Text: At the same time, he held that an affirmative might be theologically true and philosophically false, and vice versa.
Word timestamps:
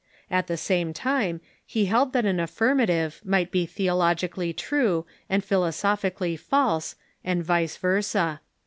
At 0.31 0.47
the 0.47 0.57
same 0.57 0.93
time, 0.93 1.41
he 1.63 1.85
held 1.85 2.11
that 2.13 2.25
an 2.25 2.39
affirmative 2.39 3.21
might 3.23 3.51
be 3.51 3.67
theologically 3.67 4.51
true 4.51 5.05
and 5.29 5.43
philosophically 5.43 6.35
false, 6.35 6.95
and 7.23 7.43
vice 7.45 7.77
versa. 7.77 8.41